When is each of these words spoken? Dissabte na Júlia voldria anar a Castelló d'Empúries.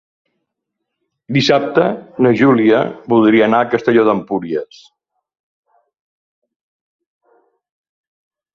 Dissabte 1.35 1.83
na 2.27 2.31
Júlia 2.39 2.79
voldria 3.13 3.43
anar 3.49 3.59
a 3.65 3.69
Castelló 3.75 4.07
d'Empúries. 4.07 4.81